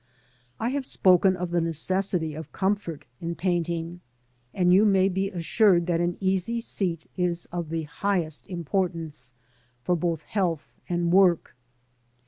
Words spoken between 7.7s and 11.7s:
highest importance for both health and work.